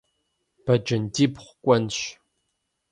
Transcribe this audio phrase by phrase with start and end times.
[0.65, 1.99] Бэджэндибгъу кӀуэнщ.